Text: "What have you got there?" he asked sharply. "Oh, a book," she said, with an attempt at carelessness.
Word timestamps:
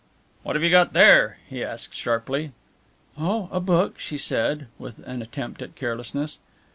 "What 0.41 0.55
have 0.55 0.63
you 0.63 0.71
got 0.71 0.93
there?" 0.93 1.37
he 1.47 1.63
asked 1.63 1.93
sharply. 1.93 2.53
"Oh, 3.19 3.47
a 3.51 3.59
book," 3.59 3.99
she 3.99 4.17
said, 4.17 4.65
with 4.79 4.97
an 5.05 5.21
attempt 5.21 5.61
at 5.61 5.75
carelessness. 5.75 6.39